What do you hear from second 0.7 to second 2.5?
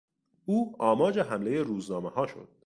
آماج حملهی روزنامهها شد.